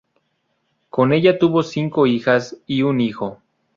Con 0.89 1.13
ella 1.13 1.37
tuvo 1.37 1.61
cinco 1.61 2.07
hijas 2.07 2.57
y 2.65 2.81
un 2.81 3.01
hijo. 3.01 3.39